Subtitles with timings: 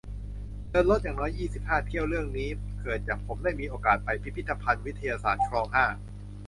[0.69, 2.49] เดินรถอย่างน้อย ยี่สิบห้า เที่ยว เรื่องนี้
[2.83, 5.85] เกิดจากผมได้มีโอกาสไปพิพิธภัณฑ์ วิทยาศาสตร์ คลอง ห้า